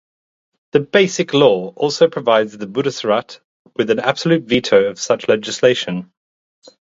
The 0.71 0.79
Basic 0.79 1.31
Law 1.31 1.73
also 1.75 2.09
provides 2.09 2.57
the 2.57 2.65
Bundesrat 2.65 3.39
with 3.75 3.91
an 3.91 3.99
absolute 3.99 4.45
veto 4.45 4.85
of 4.85 4.99
such 4.99 5.27
legislation. 5.27 6.11